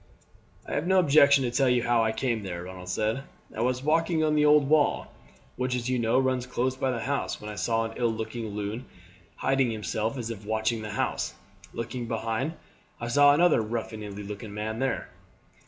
[0.67, 3.21] "I have no objection to tell you how I came there," Ronald said.
[3.55, 5.11] "I was walking on the old wall,
[5.57, 8.47] which, as you know, runs close by the house, when I saw an ill looking
[8.55, 8.85] loon
[9.35, 11.35] hiding himself as if watching the house,
[11.71, 12.53] looking behind
[12.99, 15.09] I saw another ruffianly looking man there."